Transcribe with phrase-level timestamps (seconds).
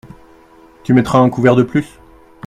[0.83, 1.99] Tu mettras un couvert de plus.